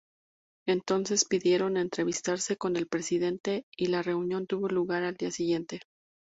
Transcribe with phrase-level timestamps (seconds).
[0.67, 5.81] Entonces pidieron entrevistarse con el presidente y la reunión tuvo lugar al día siguiente.